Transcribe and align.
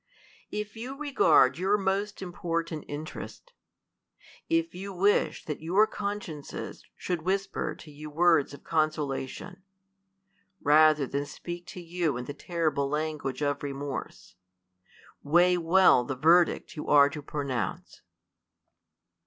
If 0.49 0.75
you 0.75 0.97
regard 0.97 1.59
your 1.59 1.77
most 1.77 2.23
important 2.23 2.85
interests; 2.87 3.53
if 4.49 4.73
you 4.73 4.91
wish 4.91 5.45
that 5.45 5.61
your 5.61 5.85
consciences 5.85 6.83
should 6.97 7.21
whisper 7.21 7.75
to 7.75 7.91
you 7.91 8.09
w^ords 8.09 8.51
of 8.51 8.63
consolation, 8.63 9.61
rather 10.59 11.05
than 11.05 11.27
speak 11.27 11.67
to 11.67 11.79
you 11.81 12.17
in 12.17 12.25
the 12.25 12.33
terrible 12.33 12.89
language 12.89 13.43
of 13.43 13.61
remorse, 13.61 14.33
weigh 15.21 15.55
well 15.55 16.03
the 16.03 16.15
verdict 16.15 16.75
you 16.75 16.87
are 16.87 17.09
to 17.11 17.21
pronounce. 17.21 18.01